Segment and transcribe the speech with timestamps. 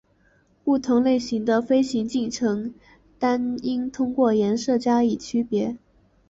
[0.63, 2.73] 不同类型的飞行进程
[3.19, 5.77] 单应通过颜色加以区别。